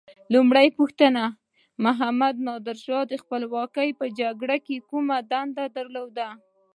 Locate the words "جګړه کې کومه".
4.19-5.17